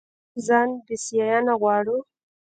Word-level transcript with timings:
آیا 0.03 0.11
موږ 0.29 0.41
ځان 0.47 0.69
بسیاینه 0.85 1.53
غواړو؟ 1.61 1.97